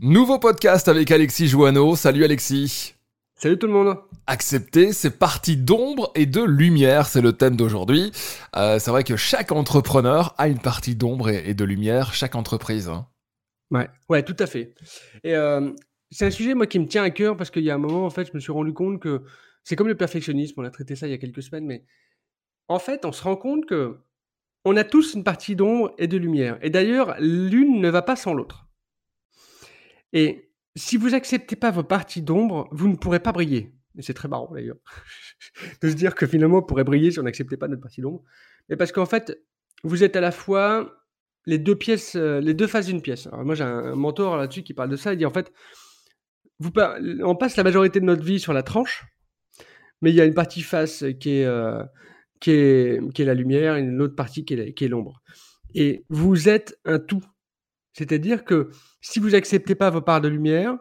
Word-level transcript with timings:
Nouveau 0.00 0.38
podcast 0.38 0.86
avec 0.86 1.10
Alexis 1.10 1.48
Joanneau. 1.48 1.96
Salut 1.96 2.22
Alexis. 2.22 2.94
Salut 3.34 3.58
tout 3.58 3.66
le 3.66 3.72
monde. 3.72 3.96
Accepter, 4.28 4.92
c'est 4.92 5.18
partie 5.18 5.56
d'ombre 5.56 6.12
et 6.14 6.24
de 6.24 6.40
lumière, 6.40 7.06
c'est 7.06 7.20
le 7.20 7.32
thème 7.32 7.56
d'aujourd'hui. 7.56 8.12
Euh, 8.54 8.78
c'est 8.78 8.92
vrai 8.92 9.02
que 9.02 9.16
chaque 9.16 9.50
entrepreneur 9.50 10.36
a 10.38 10.46
une 10.46 10.60
partie 10.60 10.94
d'ombre 10.94 11.30
et, 11.30 11.52
de 11.52 11.64
lumière, 11.64 12.14
chaque 12.14 12.36
entreprise. 12.36 12.88
Hein. 12.88 13.08
Ouais, 13.72 13.88
ouais, 14.08 14.22
tout 14.22 14.36
à 14.38 14.46
fait. 14.46 14.72
Et 15.24 15.34
euh, 15.34 15.72
c'est 16.12 16.26
un 16.26 16.30
sujet 16.30 16.54
moi 16.54 16.68
qui 16.68 16.78
me 16.78 16.86
tient 16.86 17.02
à 17.02 17.10
cœur 17.10 17.36
parce 17.36 17.50
qu'il 17.50 17.64
y 17.64 17.70
a 17.70 17.74
un 17.74 17.78
moment 17.78 18.06
en 18.06 18.10
fait, 18.10 18.28
je 18.28 18.32
me 18.34 18.38
suis 18.38 18.52
rendu 18.52 18.72
compte 18.72 19.00
que 19.00 19.22
c'est 19.64 19.74
comme 19.74 19.88
le 19.88 19.96
perfectionnisme. 19.96 20.60
On 20.60 20.64
a 20.64 20.70
traité 20.70 20.94
ça 20.94 21.08
il 21.08 21.10
y 21.10 21.14
a 21.14 21.18
quelques 21.18 21.42
semaines, 21.42 21.66
mais 21.66 21.84
en 22.68 22.78
fait, 22.78 23.04
on 23.04 23.10
se 23.10 23.24
rend 23.24 23.34
compte 23.34 23.66
que 23.66 23.96
on 24.64 24.76
a 24.76 24.84
tous 24.84 25.14
une 25.14 25.24
partie 25.24 25.56
d'ombre 25.56 25.92
et 25.98 26.06
de 26.06 26.16
lumière. 26.16 26.56
Et 26.62 26.70
d'ailleurs, 26.70 27.16
l'une 27.18 27.80
ne 27.80 27.88
va 27.88 28.02
pas 28.02 28.14
sans 28.14 28.32
l'autre. 28.32 28.67
Et 30.12 30.50
si 30.76 30.96
vous 30.96 31.14
acceptez 31.14 31.56
pas 31.56 31.70
vos 31.70 31.82
parties 31.82 32.22
d'ombre, 32.22 32.68
vous 32.72 32.88
ne 32.88 32.96
pourrez 32.96 33.20
pas 33.20 33.32
briller. 33.32 33.74
Et 33.96 34.02
c'est 34.02 34.14
très 34.14 34.28
marrant 34.28 34.50
d'ailleurs 34.52 34.76
de 35.82 35.90
se 35.90 35.94
dire 35.94 36.14
que 36.14 36.26
finalement 36.26 36.58
on 36.58 36.62
pourrait 36.62 36.84
briller 36.84 37.10
si 37.10 37.18
on 37.18 37.24
n'acceptait 37.24 37.56
pas 37.56 37.68
notre 37.68 37.82
partie 37.82 38.00
d'ombre. 38.00 38.22
Mais 38.68 38.76
parce 38.76 38.92
qu'en 38.92 39.06
fait, 39.06 39.42
vous 39.82 40.04
êtes 40.04 40.16
à 40.16 40.20
la 40.20 40.30
fois 40.30 41.04
les 41.46 41.58
deux 41.58 41.74
pièces, 41.74 42.14
euh, 42.14 42.40
les 42.40 42.54
deux 42.54 42.66
faces 42.66 42.86
d'une 42.86 43.02
pièce. 43.02 43.26
Alors 43.26 43.44
moi 43.44 43.54
j'ai 43.54 43.64
un 43.64 43.94
mentor 43.94 44.36
là-dessus 44.36 44.62
qui 44.62 44.74
parle 44.74 44.90
de 44.90 44.96
ça. 44.96 45.12
Il 45.12 45.18
dit 45.18 45.26
en 45.26 45.32
fait, 45.32 45.52
on 46.60 47.36
passe 47.36 47.56
la 47.56 47.64
majorité 47.64 48.00
de 48.00 48.04
notre 48.04 48.22
vie 48.22 48.40
sur 48.40 48.52
la 48.52 48.62
tranche, 48.62 49.04
mais 50.02 50.10
il 50.10 50.16
y 50.16 50.20
a 50.20 50.24
une 50.24 50.34
partie 50.34 50.62
face 50.62 51.04
qui 51.20 51.38
est, 51.38 51.44
euh, 51.44 51.82
qui 52.40 52.50
est, 52.50 53.12
qui 53.12 53.22
est 53.22 53.24
la 53.24 53.34
lumière 53.34 53.76
et 53.76 53.80
une 53.80 54.00
autre 54.02 54.14
partie 54.14 54.44
qui 54.44 54.54
est 54.54 54.88
l'ombre. 54.88 55.22
Et 55.74 56.04
vous 56.08 56.48
êtes 56.48 56.78
un 56.84 56.98
tout. 56.98 57.24
C'est-à-dire 57.98 58.44
que 58.44 58.70
si 59.00 59.18
vous 59.18 59.30
n'acceptez 59.30 59.74
pas 59.74 59.90
vos 59.90 60.00
parts 60.00 60.20
de 60.20 60.28
lumière, 60.28 60.78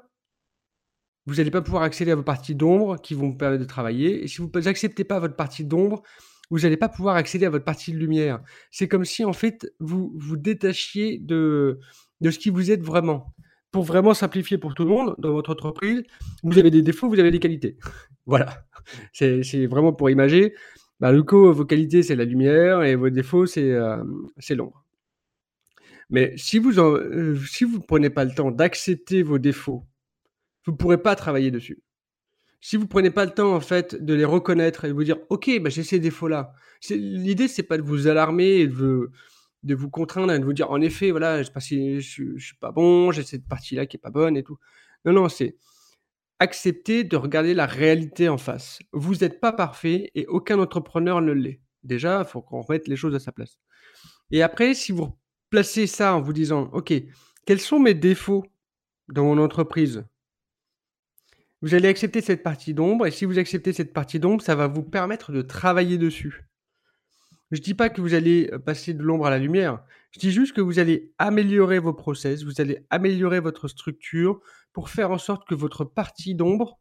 vous 1.26 1.36
n'allez 1.36 1.50
pas 1.50 1.64
pouvoir 1.64 1.82
accéder 1.82 2.12
à 2.12 2.16
vos 2.16 2.22
parties 2.22 2.54
d'ombre 2.54 3.02
qui 3.02 3.16
vont 3.16 3.30
vous 3.30 3.38
permettre 3.38 3.64
de 3.64 3.68
travailler. 3.68 4.24
Et 4.24 4.28
si 4.28 4.38
vous 4.38 4.52
n'acceptez 4.54 5.04
pas 5.04 5.20
votre 5.20 5.36
partie 5.36 5.66
d'ombre, 5.66 6.04
vous 6.52 6.60
n'allez 6.60 6.78
pas 6.78 6.90
pouvoir 6.90 7.16
accéder 7.16 7.48
à 7.48 7.50
votre 7.50 7.66
partie 7.66 7.92
de 7.92 7.98
lumière. 7.98 8.40
C'est 8.70 8.88
comme 8.88 9.04
si, 9.04 9.26
en 9.26 9.34
fait, 9.34 9.68
vous 9.80 10.14
vous 10.16 10.38
détachiez 10.38 11.18
de, 11.18 11.80
de 12.22 12.30
ce 12.30 12.38
qui 12.38 12.52
vous 12.52 12.70
êtes 12.70 12.84
vraiment. 12.84 13.34
Pour 13.72 13.84
vraiment 13.84 14.14
simplifier 14.14 14.60
pour 14.60 14.76
tout 14.76 14.84
le 14.84 14.90
monde, 14.92 15.16
dans 15.18 15.34
votre 15.34 15.52
entreprise, 15.52 16.04
vous 16.44 16.60
avez 16.60 16.70
des 16.70 16.84
défauts, 16.84 17.10
vous 17.10 17.20
avez 17.20 17.32
des 17.32 17.40
qualités. 17.40 17.78
voilà. 18.28 18.64
C'est 19.12 19.66
vraiment 19.66 19.92
pour 19.92 20.12
imager. 20.12 20.54
Bah, 21.00 21.12
le 21.12 21.24
coup, 21.24 21.52
vos 21.52 21.66
qualités, 21.66 22.04
c'est 22.04 22.16
la 22.16 22.26
lumière 22.26 22.84
et 22.84 22.96
vos 22.96 23.10
défauts, 23.10 23.48
c'est 23.48 23.72
euh, 23.72 24.04
l'ombre. 24.52 24.87
Mais 26.10 26.34
si 26.38 26.58
vous 26.60 26.74
ne 26.74 26.82
euh, 26.82 27.36
si 27.46 27.64
vous 27.64 27.80
prenez 27.82 28.10
pas 28.10 28.26
le 28.26 28.34
temps 28.34 28.52
d'accepter 28.52 29.24
vos 29.24 29.40
défauts, 29.40 29.86
vous 30.66 30.72
ne 30.72 30.78
pourrez 30.78 31.02
pas 31.02 31.16
travailler 31.16 31.52
dessus. 31.52 31.82
Si 32.62 32.78
vous 32.78 32.88
prenez 32.88 33.12
pas 33.12 33.26
le 33.26 33.32
temps 33.32 33.54
en 33.54 33.60
fait 33.60 33.96
de 34.04 34.14
les 34.14 34.26
reconnaître 34.26 34.86
et 34.86 34.90
de 34.90 34.94
vous 34.94 35.04
dire 35.04 35.18
OK, 35.30 35.50
bah, 35.62 35.70
j'ai 35.70 35.84
ces 35.84 36.00
défauts-là. 36.00 36.54
L'idée 36.90 37.48
c'est 37.48 37.64
pas 37.64 37.78
de 37.78 37.84
vous 37.84 38.08
alarmer 38.08 38.62
et 38.62 38.68
de, 38.68 39.12
de 39.64 39.76
vous 39.76 39.90
contraindre 39.90 40.34
et 40.34 40.40
de 40.40 40.46
vous 40.46 40.54
dire 40.54 40.72
en 40.72 40.82
effet 40.82 41.12
voilà, 41.12 41.44
je, 41.44 41.52
je, 41.56 42.00
je, 42.00 42.46
suis 42.46 42.56
pas 42.58 42.72
bon, 42.72 43.12
j'ai 43.12 43.24
cette 43.24 43.48
partie-là 43.48 43.86
qui 43.86 43.98
est 43.98 44.00
pas 44.00 44.12
bonne 44.12 44.38
et 44.38 44.44
tout. 44.44 44.58
Non 45.06 45.14
non, 45.14 45.30
c'est 45.30 45.58
accepter 46.40 47.04
de 47.04 47.18
regarder 47.18 47.54
la 47.54 47.66
réalité 47.66 48.30
en 48.30 48.38
face. 48.38 48.80
Vous 48.94 49.16
n'êtes 49.16 49.40
pas 49.40 49.52
parfait 49.52 50.12
et 50.16 50.26
aucun 50.28 50.60
entrepreneur 50.60 51.22
ne 51.22 51.32
l'est. 51.32 51.62
Déjà, 51.84 52.24
il 52.26 52.30
faut 52.30 52.42
qu'on 52.42 52.62
remette 52.62 52.88
les 52.88 52.96
choses 52.96 53.16
à 53.16 53.20
sa 53.20 53.32
place. 53.32 53.58
Et 54.32 54.42
après, 54.42 54.74
si 54.74 54.92
vous 54.92 55.18
placez 55.50 55.88
ça 55.88 56.16
en 56.16 56.22
vous 56.22 56.34
disant, 56.34 56.70
OK, 56.74 56.94
quels 57.46 57.62
sont 57.62 57.80
mes 57.80 57.94
défauts 57.94 58.46
dans 59.08 59.24
mon 59.24 59.38
entreprise? 59.38 60.06
Vous 61.62 61.74
allez 61.74 61.88
accepter 61.88 62.22
cette 62.22 62.44
partie 62.44 62.74
d'ombre, 62.74 63.08
et 63.08 63.12
si 63.12 63.26
vous 63.26 63.40
acceptez 63.40 63.74
cette 63.74 63.94
partie 63.94 64.20
d'ombre, 64.20 64.44
ça 64.44 64.56
va 64.56 64.68
vous 64.68 64.84
permettre 64.84 65.32
de 65.32 65.42
travailler 65.42 65.98
dessus. 65.98 66.48
Je 67.52 67.60
ne 67.60 67.64
dis 67.64 67.74
pas 67.74 67.90
que 67.90 68.02
vous 68.02 68.14
allez 68.14 68.50
euh, 68.52 68.60
passer 68.60 68.94
de 68.94 69.02
l'ombre 69.02 69.26
à 69.26 69.30
la 69.30 69.40
lumière, 69.40 69.84
je 70.12 70.20
dis 70.20 70.32
juste 70.32 70.54
que 70.54 70.62
vous 70.62 70.80
allez 70.80 71.14
améliorer 71.18 71.80
vos 71.80 71.94
process, 71.94 72.44
vous 72.44 72.62
allez 72.62 72.86
améliorer 72.90 73.40
votre 73.40 73.68
structure 73.68 74.40
pour 74.74 74.90
faire 74.90 75.12
en 75.12 75.18
sorte 75.18 75.48
que 75.48 75.56
votre 75.56 75.86
partie 75.86 76.36
d'ombre 76.36 76.80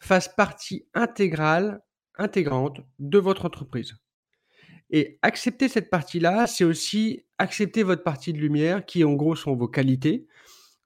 fasse 0.00 0.34
partie 0.34 0.86
intégrale, 0.94 1.82
intégrante 2.16 2.80
de 2.98 3.18
votre 3.18 3.44
entreprise. 3.44 3.94
Et 4.90 5.18
accepter 5.22 5.68
cette 5.68 5.88
partie-là, 5.88 6.46
c'est 6.46 6.64
aussi 6.64 7.24
accepter 7.38 7.82
votre 7.82 8.02
partie 8.02 8.32
de 8.32 8.38
lumière, 8.38 8.84
qui 8.84 9.04
en 9.04 9.14
gros 9.14 9.36
sont 9.36 9.54
vos 9.54 9.68
qualités, 9.68 10.26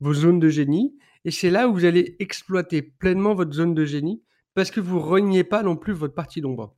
vos 0.00 0.12
zones 0.12 0.40
de 0.40 0.48
génie. 0.48 0.94
Et 1.24 1.30
c'est 1.30 1.50
là 1.50 1.68
où 1.68 1.72
vous 1.72 1.86
allez 1.86 2.16
exploiter 2.18 2.82
pleinement 2.82 3.34
votre 3.34 3.52
zone 3.52 3.74
de 3.74 3.84
génie, 3.84 4.22
parce 4.54 4.70
que 4.70 4.80
vous 4.80 5.00
reniez 5.00 5.42
pas 5.42 5.62
non 5.62 5.76
plus 5.76 5.94
votre 5.94 6.14
partie 6.14 6.42
d'ombre. 6.42 6.74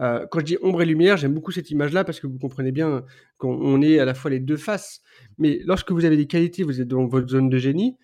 Euh, 0.00 0.26
quand 0.30 0.40
je 0.40 0.44
dis 0.44 0.58
ombre 0.62 0.82
et 0.82 0.86
lumière, 0.86 1.16
j'aime 1.16 1.34
beaucoup 1.34 1.52
cette 1.52 1.70
image-là 1.70 2.04
parce 2.04 2.20
que 2.20 2.26
vous 2.26 2.38
comprenez 2.38 2.72
bien 2.72 3.04
qu'on 3.36 3.82
est 3.82 3.98
à 3.98 4.04
la 4.04 4.14
fois 4.14 4.30
les 4.30 4.40
deux 4.40 4.56
faces. 4.56 5.02
Mais 5.38 5.60
lorsque 5.64 5.92
vous 5.92 6.04
avez 6.04 6.16
des 6.16 6.26
qualités, 6.26 6.62
vous 6.62 6.80
êtes 6.80 6.88
dans 6.88 7.06
votre 7.06 7.28
zone 7.28 7.50
de 7.50 7.58
génie. 7.58 7.96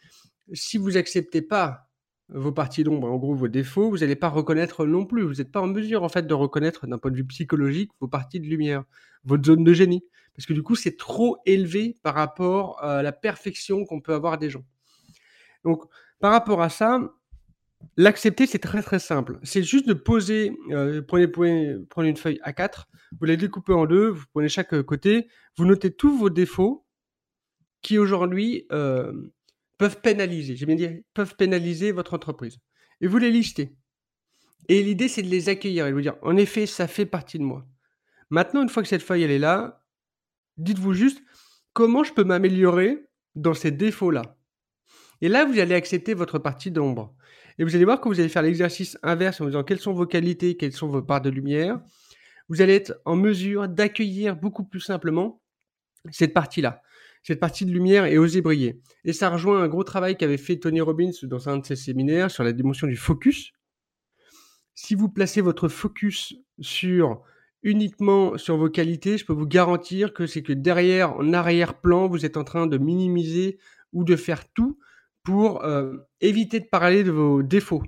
Si 0.53 0.77
vous 0.77 0.97
acceptez 0.97 1.43
pas 1.43 1.86
vos 2.29 2.53
parties 2.53 2.83
d'ombre, 2.83 3.11
en 3.11 3.17
gros 3.17 3.35
vos 3.35 3.49
défauts, 3.49 3.89
vous 3.91 3.99
n'allez 3.99 4.17
pas 4.17 4.29
reconnaître 4.29 4.85
non 4.85 5.05
plus. 5.05 5.23
Vous 5.23 5.35
n'êtes 5.35 5.53
pas 5.53 5.61
en 5.61 5.69
mesure 5.69 6.03
en 6.03 6.09
fait 6.09 6.27
de 6.27 6.35
reconnaître 6.35 6.87
d'un 6.87 6.99
point 6.99 7.11
de 7.11 7.17
vue 7.17 7.27
psychologique 7.27 7.91
vos 8.01 8.09
parties 8.09 8.41
de 8.41 8.47
lumière, 8.47 8.85
votre 9.25 9.45
zone 9.45 9.65
de 9.65 9.73
génie, 9.73 10.05
parce 10.35 10.47
que 10.47 10.53
du 10.53 10.63
coup 10.63 10.75
c'est 10.75 10.97
trop 10.97 11.39
élevé 11.47 11.97
par 12.03 12.15
rapport 12.15 12.83
à 12.83 13.03
la 13.03 13.13
perfection 13.13 13.85
qu'on 13.85 14.01
peut 14.01 14.15
avoir 14.15 14.39
des 14.39 14.51
gens. 14.51 14.65
Donc 15.65 15.85
par 16.19 16.33
rapport 16.33 16.63
à 16.63 16.69
ça, 16.69 17.01
l'accepter 17.97 18.47
c'est 18.47 18.59
très 18.59 18.83
très 18.83 18.99
simple. 18.99 19.39
C'est 19.45 19.63
juste 19.63 19.87
de 19.87 19.95
poser, 19.95 20.53
euh, 20.71 21.03
prenez, 21.03 21.29
prenez 21.29 22.09
une 22.09 22.17
feuille 22.17 22.41
A4, 22.45 22.87
vous 23.21 23.25
la 23.25 23.37
découpez 23.37 23.73
en 23.73 23.87
deux, 23.87 24.09
vous 24.09 24.25
prenez 24.33 24.49
chaque 24.49 24.83
côté, 24.83 25.29
vous 25.57 25.65
notez 25.65 25.93
tous 25.93 26.17
vos 26.17 26.31
défauts 26.31 26.85
qui 27.83 27.99
aujourd'hui 27.99 28.67
euh, 28.73 29.13
peuvent 29.79 30.01
pénaliser, 30.01 30.57
j'ai 30.57 30.67
bien 30.67 30.75
dit, 30.75 31.05
peuvent 31.15 31.37
pénaliser 31.37 31.93
votre 31.93 32.15
entreprise. 32.15 32.59
Et 33.01 33.07
vous 33.07 33.19
les 33.19 33.31
listez. 33.31 33.77
Et 34.69 34.83
l'idée, 34.83 35.09
c'est 35.09 35.23
de 35.23 35.29
les 35.29 35.49
accueillir 35.49 35.87
et 35.87 35.91
de 35.91 35.95
vous 35.95 36.01
dire, 36.01 36.17
en 36.23 36.37
effet, 36.37 36.67
ça 36.67 36.89
fait 36.89 37.07
partie 37.07 37.39
de 37.39 37.45
moi. 37.45 37.67
Maintenant, 38.31 38.63
une 38.63 38.69
fois 38.69 38.83
que 38.83 38.89
cette 38.89 39.03
feuille, 39.03 39.23
est 39.25 39.39
là, 39.39 39.85
dites-vous 40.57 40.95
juste, 40.95 41.23
comment 41.73 42.03
je 42.03 42.13
peux 42.13 42.25
m'améliorer 42.25 43.07
dans 43.35 43.55
ces 43.55 43.71
défauts-là 43.71 44.37
Et 45.21 45.29
là, 45.29 45.45
vous 45.45 45.59
allez 45.59 45.75
accepter 45.75 46.15
votre 46.15 46.39
partie 46.39 46.71
d'ombre. 46.71 47.15
Et 47.59 47.65
vous 47.65 47.75
allez 47.77 47.85
voir 47.85 48.01
que 48.01 48.09
vous 48.09 48.19
allez 48.19 48.29
faire 48.29 48.43
l'exercice 48.43 48.99
inverse 49.03 49.41
en 49.41 49.45
vous 49.45 49.51
disant 49.51 49.65
quelles 49.65 49.81
sont 49.81 49.93
vos 49.93 50.07
qualités, 50.07 50.57
quelles 50.57 50.73
sont 50.73 50.89
vos 50.89 51.03
parts 51.03 51.23
de 51.23 51.31
lumière. 51.31 51.81
Vous 52.49 52.61
allez 52.61 52.75
être 52.75 53.01
en 53.05 53.17
mesure 53.17 53.69
d'accueillir 53.69 54.37
beaucoup 54.37 54.65
plus 54.65 54.81
simplement 54.81 55.41
cette 56.11 56.35
partie-là 56.35 56.83
cette 57.27 57.41
partie 57.41 57.67
de 57.67 57.73
lumière 57.73 58.05
et 58.05 58.19
oser 58.19 58.41
briller. 58.41 58.81
Et 59.05 59.13
ça 59.13 59.31
rejoint 59.31 59.61
un 59.61 59.67
gros 59.67 59.83
travail 59.83 60.17
qu'avait 60.17 60.37
fait 60.37 60.59
Tony 60.59 60.81
Robbins 60.81 61.11
dans 61.25 61.49
un 61.49 61.59
de 61.59 61.67
ses 61.67 61.75
séminaires 61.75 62.31
sur 62.31 62.45
la 62.45 62.53
dimension 62.53 62.87
du 62.87 62.95
focus. 62.95 63.51
Si 64.77 64.95
vous 64.95 65.09
placez 65.09 65.41
votre 65.41 65.67
focus 65.67 66.35
sur 66.61 67.23
uniquement 67.65 68.39
sur 68.39 68.57
vos 68.57 68.71
qualités, 68.71 69.19
je 69.19 69.27
peux 69.27 69.33
vous 69.33 69.47
garantir 69.47 70.15
que 70.15 70.29
c'est 70.29 70.45
que 70.45 70.53
derrière, 70.53 71.15
en 71.15 71.33
arrière-plan, 71.33 72.07
vous 72.07 72.25
êtes 72.25 72.37
en 72.37 72.45
train 72.45 72.69
de 72.69 72.79
minimiser 72.79 73.59
ou 73.93 74.05
de 74.05 74.15
faire 74.15 74.49
tout 74.53 74.79
pour 75.25 75.65
euh, 75.65 75.97
éviter 76.21 76.61
de 76.61 76.67
parler 76.67 77.03
de 77.03 77.11
vos 77.11 77.43
défauts. 77.43 77.83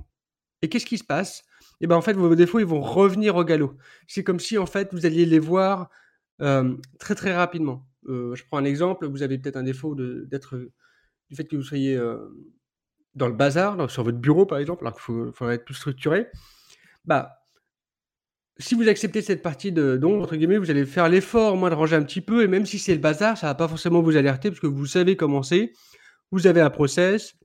Et 0.62 0.69
qu'est-ce 0.69 0.87
qui 0.87 0.99
se 0.99 1.05
passe? 1.05 1.44
Eh 1.81 1.87
ben 1.87 1.94
en 1.94 2.03
fait, 2.03 2.15
vos 2.15 2.34
défauts, 2.34 2.59
ils 2.59 2.66
vont 2.66 2.81
revenir 2.81 3.37
au 3.37 3.44
galop. 3.44 3.76
C'est 4.09 4.25
comme 4.25 4.41
si 4.41 4.59
en 4.59 4.66
fait 4.66 4.88
vous 4.91 5.06
alliez 5.06 5.26
les 5.26 5.38
voir 5.38 5.91
euh, 6.41 6.75
très 6.99 7.15
très 7.15 7.32
rapidement. 7.32 7.88
Euh, 8.08 8.34
je 8.34 8.44
prends 8.44 8.58
un 8.58 8.64
exemple, 8.64 9.06
vous 9.06 9.22
avez 9.22 9.38
peut-être 9.38 9.56
un 9.56 9.62
défaut 9.62 9.94
d'être 9.94 10.58
du 11.28 11.37
fait 11.37 11.44
que 11.44 11.56
vous 11.56 11.62
soyez 11.62 11.96
euh, 11.96 12.19
dans 13.14 13.28
le 13.28 13.34
bazar, 13.34 13.90
sur 13.90 14.02
votre 14.02 14.19
bureau 14.19 14.46
par 14.46 14.58
exemple, 14.58 14.84
alors 14.87 14.94
qu'il 14.94 15.32
faudrait 15.32 15.56
être 15.56 15.64
plus 15.64 15.75
structuré. 15.75 16.28
Bah, 17.05 17.44
si 18.58 18.75
vous 18.75 18.88
acceptez 18.88 19.22
cette 19.22 19.43
partie 19.43 19.70
don, 19.72 20.22
entre 20.22 20.37
guillemets, 20.37 20.58
vous 20.58 20.70
allez 20.70 20.84
faire 20.84 21.08
l'effort, 21.08 21.56
moins 21.56 21.70
de 21.70 21.75
ranger 21.75 21.96
un 21.96 22.02
petit 22.02 22.20
peu, 22.20 22.43
et 22.43 22.49
même 22.49 22.66
si 22.66 22.78
c'est 22.78 22.94
le 22.94 23.00
bazar, 23.00 23.38
ça 23.38 23.46
va 23.46 23.55
pas 23.55 23.69
forcément 23.69 24.02
vous 24.02 24.16
alerter, 24.16 24.50
parce 24.50 24.60
que 24.60 24.66
vous 24.66 24.87
savez 24.87 25.16
comment 25.16 25.43
c'est, 25.43 25.72
vous 26.32 26.46
avez 26.46 26.60
un 26.60 26.70
process, 26.70 27.37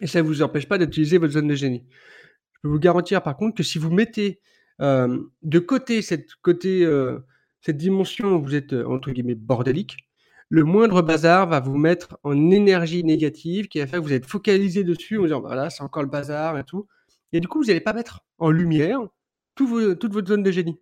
et 0.00 0.06
ça 0.06 0.20
ne 0.20 0.26
vous 0.26 0.42
empêche 0.42 0.68
pas 0.68 0.78
d'utiliser 0.78 1.18
votre 1.18 1.32
zone 1.32 1.48
de 1.48 1.54
génie. 1.54 1.86
Je 2.52 2.60
peux 2.62 2.68
vous 2.68 2.78
garantir 2.78 3.22
par 3.22 3.36
contre 3.36 3.56
que 3.56 3.62
si 3.62 3.78
vous 3.78 3.90
mettez 3.90 4.40
euh, 4.80 5.18
de 5.42 5.58
côté 5.58 6.02
cette 6.02 6.34
côté 6.42 6.84
cette 7.62 7.76
dimension 7.76 8.36
où 8.36 8.42
vous 8.42 8.54
êtes, 8.54 8.72
euh, 8.72 8.86
entre 8.86 9.10
guillemets, 9.12 9.34
bordélique, 9.34 9.96
le 10.48 10.64
moindre 10.64 11.00
bazar 11.00 11.48
va 11.48 11.60
vous 11.60 11.78
mettre 11.78 12.18
en 12.24 12.50
énergie 12.50 13.04
négative 13.04 13.68
qui 13.68 13.78
va 13.78 13.86
faire 13.86 14.00
que 14.00 14.04
vous 14.04 14.12
êtes 14.12 14.26
focalisé 14.26 14.84
dessus 14.84 15.18
en 15.18 15.22
disant, 15.22 15.40
voilà, 15.40 15.70
c'est 15.70 15.82
encore 15.82 16.02
le 16.02 16.10
bazar 16.10 16.58
et 16.58 16.64
tout. 16.64 16.86
Et 17.32 17.40
du 17.40 17.48
coup, 17.48 17.60
vous 17.60 17.68
n'allez 17.68 17.80
pas 17.80 17.94
mettre 17.94 18.26
en 18.38 18.50
lumière 18.50 19.00
toute 19.54 20.12
votre 20.12 20.28
zone 20.28 20.42
de 20.42 20.50
génie. 20.50 20.78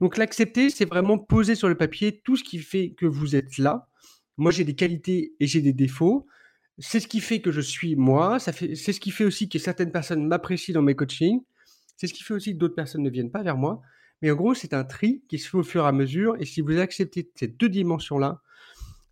Donc 0.00 0.16
l'accepter, 0.16 0.70
c'est 0.70 0.84
vraiment 0.84 1.18
poser 1.18 1.54
sur 1.54 1.68
le 1.68 1.76
papier 1.76 2.20
tout 2.24 2.36
ce 2.36 2.42
qui 2.42 2.58
fait 2.58 2.90
que 2.90 3.06
vous 3.06 3.36
êtes 3.36 3.58
là. 3.58 3.88
Moi, 4.36 4.50
j'ai 4.50 4.64
des 4.64 4.74
qualités 4.74 5.34
et 5.38 5.46
j'ai 5.46 5.60
des 5.60 5.72
défauts. 5.72 6.26
c'est 6.78 6.98
ce 6.98 7.06
qui 7.06 7.20
fait 7.20 7.40
que 7.40 7.52
je 7.52 7.60
suis 7.60 7.94
moi, 7.94 8.38
c'est 8.40 8.74
ce 8.74 9.00
qui 9.00 9.12
fait 9.12 9.24
aussi 9.24 9.48
que 9.48 9.60
certaines 9.60 9.92
personnes 9.92 10.26
m'apprécient 10.26 10.74
dans 10.74 10.82
mes 10.82 10.96
coachings, 10.96 11.40
c'est 11.96 12.08
ce 12.08 12.14
qui 12.14 12.24
fait 12.24 12.34
aussi 12.34 12.52
que 12.54 12.58
d'autres 12.58 12.74
personnes 12.74 13.02
ne 13.02 13.10
viennent 13.10 13.30
pas 13.30 13.44
vers 13.44 13.56
moi. 13.56 13.80
Mais 14.22 14.30
en 14.30 14.34
gros, 14.34 14.54
c'est 14.54 14.74
un 14.74 14.84
tri 14.84 15.22
qui 15.28 15.38
se 15.38 15.48
fait 15.48 15.58
au 15.58 15.62
fur 15.62 15.84
et 15.84 15.88
à 15.88 15.92
mesure. 15.92 16.36
Et 16.40 16.44
si 16.44 16.60
vous 16.60 16.78
acceptez 16.78 17.30
ces 17.34 17.48
deux 17.48 17.68
dimensions-là, 17.68 18.40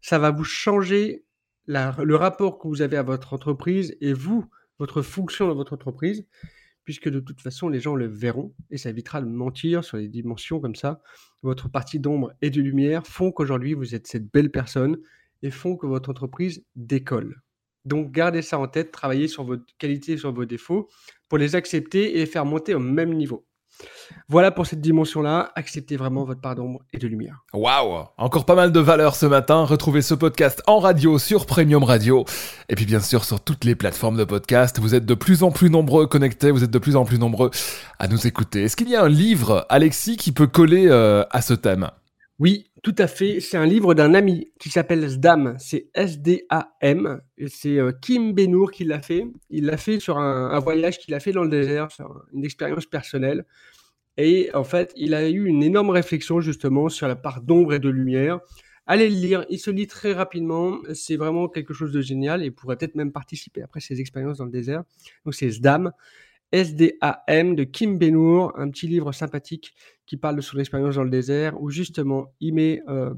ça 0.00 0.18
va 0.18 0.30
vous 0.30 0.44
changer 0.44 1.24
le 1.66 2.14
rapport 2.14 2.58
que 2.58 2.68
vous 2.68 2.82
avez 2.82 2.96
à 2.96 3.02
votre 3.02 3.34
entreprise 3.34 3.96
et 4.00 4.12
vous, 4.12 4.44
votre 4.78 5.02
fonction 5.02 5.46
dans 5.46 5.54
votre 5.54 5.74
entreprise, 5.74 6.26
puisque 6.84 7.08
de 7.08 7.20
toute 7.20 7.40
façon, 7.40 7.68
les 7.68 7.78
gens 7.78 7.94
le 7.94 8.06
verront 8.06 8.54
et 8.70 8.78
ça 8.78 8.90
évitera 8.90 9.20
de 9.20 9.28
mentir 9.28 9.84
sur 9.84 9.96
les 9.96 10.08
dimensions 10.08 10.60
comme 10.60 10.74
ça. 10.74 11.00
Votre 11.42 11.68
partie 11.68 12.00
d'ombre 12.00 12.32
et 12.42 12.50
de 12.50 12.60
lumière 12.60 13.06
font 13.06 13.30
qu'aujourd'hui, 13.30 13.74
vous 13.74 13.94
êtes 13.94 14.06
cette 14.06 14.30
belle 14.32 14.50
personne 14.50 14.96
et 15.42 15.50
font 15.50 15.76
que 15.76 15.86
votre 15.86 16.10
entreprise 16.10 16.64
décolle. 16.74 17.42
Donc, 17.84 18.12
gardez 18.12 18.42
ça 18.42 18.58
en 18.58 18.68
tête, 18.68 18.92
travaillez 18.92 19.28
sur 19.28 19.44
votre 19.44 19.64
qualité 19.78 20.12
et 20.12 20.16
sur 20.16 20.32
vos 20.32 20.44
défauts 20.44 20.88
pour 21.28 21.38
les 21.38 21.56
accepter 21.56 22.14
et 22.14 22.18
les 22.18 22.26
faire 22.26 22.44
monter 22.44 22.74
au 22.74 22.80
même 22.80 23.12
niveau. 23.12 23.46
Voilà 24.28 24.50
pour 24.50 24.66
cette 24.66 24.80
dimension-là. 24.80 25.52
Acceptez 25.56 25.96
vraiment 25.96 26.24
votre 26.24 26.40
part 26.40 26.54
d'ombre 26.54 26.80
et 26.92 26.98
de 26.98 27.06
lumière. 27.06 27.42
Waouh 27.52 28.06
Encore 28.18 28.44
pas 28.44 28.54
mal 28.54 28.72
de 28.72 28.80
valeurs 28.80 29.16
ce 29.16 29.26
matin. 29.26 29.64
Retrouvez 29.64 30.02
ce 30.02 30.14
podcast 30.14 30.62
en 30.66 30.78
radio 30.78 31.18
sur 31.18 31.46
Premium 31.46 31.84
Radio. 31.84 32.24
Et 32.68 32.74
puis 32.74 32.86
bien 32.86 33.00
sûr 33.00 33.24
sur 33.24 33.40
toutes 33.40 33.64
les 33.64 33.74
plateformes 33.74 34.16
de 34.16 34.24
podcast. 34.24 34.78
Vous 34.78 34.94
êtes 34.94 35.06
de 35.06 35.14
plus 35.14 35.42
en 35.42 35.50
plus 35.50 35.70
nombreux 35.70 36.06
connectés. 36.06 36.50
Vous 36.50 36.64
êtes 36.64 36.70
de 36.70 36.78
plus 36.78 36.96
en 36.96 37.04
plus 37.04 37.18
nombreux 37.18 37.50
à 37.98 38.08
nous 38.08 38.26
écouter. 38.26 38.64
Est-ce 38.64 38.76
qu'il 38.76 38.88
y 38.88 38.96
a 38.96 39.02
un 39.02 39.08
livre, 39.08 39.66
Alexis, 39.68 40.16
qui 40.16 40.32
peut 40.32 40.46
coller 40.46 40.86
euh, 40.88 41.24
à 41.30 41.42
ce 41.42 41.54
thème? 41.54 41.90
Oui, 42.38 42.66
tout 42.82 42.94
à 42.98 43.06
fait. 43.06 43.38
C'est 43.38 43.56
un 43.56 43.64
livre 43.64 43.94
d'un 43.94 44.12
ami 44.12 44.52
qui 44.58 44.68
s'appelle 44.68 45.04
SDAM. 45.08 45.54
C'est 45.58 45.88
S-D-A-M. 45.94 47.20
C'est 47.46 47.78
euh, 47.78 47.92
Kim 47.92 48.32
Benour 48.32 48.72
qui 48.72 48.84
l'a 48.84 49.00
fait. 49.00 49.24
Il 49.50 49.66
l'a 49.66 49.76
fait 49.76 50.00
sur 50.00 50.18
un, 50.18 50.58
voyage 50.58 50.98
qu'il 50.98 51.14
a 51.14 51.20
fait 51.20 51.30
dans 51.30 51.44
le 51.44 51.48
désert, 51.48 51.92
sur 51.92 52.24
une 52.32 52.44
expérience 52.44 52.86
personnelle. 52.86 53.46
Et 54.16 54.50
en 54.52 54.64
fait, 54.64 54.92
il 54.96 55.14
a 55.14 55.28
eu 55.30 55.46
une 55.46 55.62
énorme 55.62 55.90
réflexion 55.90 56.40
justement 56.40 56.88
sur 56.88 57.06
la 57.06 57.14
part 57.14 57.40
d'ombre 57.40 57.74
et 57.74 57.78
de 57.78 57.88
lumière. 57.88 58.40
Allez 58.86 59.08
le 59.08 59.14
lire, 59.14 59.46
il 59.48 59.60
se 59.60 59.70
lit 59.70 59.86
très 59.86 60.12
rapidement, 60.12 60.78
c'est 60.92 61.16
vraiment 61.16 61.48
quelque 61.48 61.72
chose 61.72 61.92
de 61.92 62.00
génial 62.00 62.42
et 62.44 62.50
pourrait 62.50 62.76
peut-être 62.76 62.96
même 62.96 63.12
participer 63.12 63.62
après 63.62 63.78
ses 63.78 64.00
expériences 64.00 64.38
dans 64.38 64.44
le 64.44 64.50
désert. 64.50 64.82
Donc 65.24 65.34
c'est 65.34 65.46
SDAM. 65.50 65.92
SDAM 66.52 67.54
de 67.54 67.64
Kim 67.64 67.98
Benour, 67.98 68.52
un 68.56 68.70
petit 68.70 68.86
livre 68.86 69.12
sympathique 69.12 69.74
qui 70.06 70.16
parle 70.16 70.36
de 70.36 70.40
son 70.40 70.58
expérience 70.58 70.96
dans 70.96 71.04
le 71.04 71.10
désert, 71.10 71.60
où 71.60 71.70
justement 71.70 72.32
il 72.40 72.54
met 72.54 72.82
euh, 72.88 73.14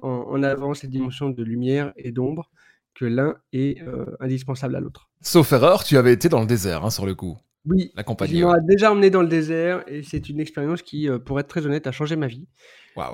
en, 0.00 0.42
avant 0.42 0.74
cette 0.74 0.90
dimension 0.90 1.30
de 1.30 1.42
lumière 1.42 1.92
et 1.96 2.12
d'ombre, 2.12 2.50
que 2.94 3.04
l'un 3.04 3.36
est 3.52 3.82
euh, 3.82 4.06
indispensable 4.20 4.76
à 4.76 4.80
l'autre. 4.80 5.08
Sauf 5.20 5.52
erreur, 5.52 5.84
tu 5.84 5.96
avais 5.96 6.12
été 6.12 6.28
dans 6.28 6.40
le 6.40 6.46
désert, 6.46 6.84
hein, 6.84 6.90
sur 6.90 7.06
le 7.06 7.14
coup. 7.14 7.36
Oui, 7.64 7.90
la 7.94 8.02
compagnie. 8.02 8.42
m'a 8.42 8.60
déjà 8.60 8.92
emmené 8.92 9.10
dans 9.10 9.22
le 9.22 9.28
désert 9.28 9.84
et 9.86 10.02
c'est 10.02 10.28
une 10.28 10.40
expérience 10.40 10.82
qui, 10.82 11.08
euh, 11.08 11.18
pour 11.18 11.38
être 11.38 11.48
très 11.48 11.66
honnête, 11.66 11.86
a 11.86 11.92
changé 11.92 12.16
ma 12.16 12.26
vie. 12.26 12.46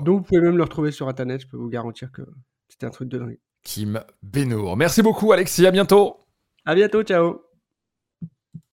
Donc 0.03 0.17
vous 0.17 0.21
pouvez 0.23 0.41
même 0.41 0.57
le 0.57 0.63
retrouver 0.63 0.91
sur 0.91 1.07
Internet, 1.07 1.41
je 1.41 1.47
peux 1.47 1.57
vous 1.57 1.69
garantir 1.69 2.11
que 2.11 2.23
c'était 2.67 2.87
un 2.87 2.89
truc 2.89 3.07
de 3.09 3.19
dingue. 3.19 3.39
Kim 3.63 4.03
Benour. 4.23 4.77
Merci 4.77 5.01
beaucoup 5.01 5.31
Alexis, 5.31 5.65
à 5.67 5.71
bientôt. 5.71 6.17
À 6.65 6.73
bientôt, 6.73 7.03
ciao. 7.03 7.44